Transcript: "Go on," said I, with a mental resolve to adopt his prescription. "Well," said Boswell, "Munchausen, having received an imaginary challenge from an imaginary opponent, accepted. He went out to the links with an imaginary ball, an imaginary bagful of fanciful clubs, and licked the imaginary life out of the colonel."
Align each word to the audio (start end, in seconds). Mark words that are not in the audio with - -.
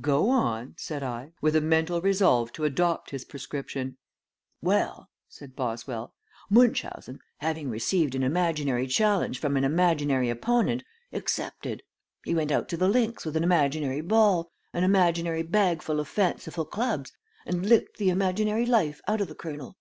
"Go 0.00 0.30
on," 0.30 0.74
said 0.78 1.02
I, 1.02 1.32
with 1.40 1.56
a 1.56 1.60
mental 1.60 2.00
resolve 2.00 2.52
to 2.52 2.62
adopt 2.62 3.10
his 3.10 3.24
prescription. 3.24 3.96
"Well," 4.60 5.10
said 5.28 5.56
Boswell, 5.56 6.14
"Munchausen, 6.48 7.18
having 7.38 7.68
received 7.68 8.14
an 8.14 8.22
imaginary 8.22 8.86
challenge 8.86 9.40
from 9.40 9.56
an 9.56 9.64
imaginary 9.64 10.30
opponent, 10.30 10.84
accepted. 11.12 11.82
He 12.24 12.32
went 12.32 12.52
out 12.52 12.68
to 12.68 12.76
the 12.76 12.86
links 12.88 13.24
with 13.24 13.36
an 13.36 13.42
imaginary 13.42 14.02
ball, 14.02 14.52
an 14.72 14.84
imaginary 14.84 15.42
bagful 15.42 15.98
of 15.98 16.06
fanciful 16.06 16.64
clubs, 16.64 17.10
and 17.44 17.66
licked 17.66 17.96
the 17.96 18.10
imaginary 18.10 18.66
life 18.66 19.00
out 19.08 19.20
of 19.20 19.26
the 19.26 19.34
colonel." 19.34 19.76